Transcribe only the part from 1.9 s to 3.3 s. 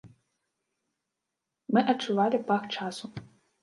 адчувалі пах часу.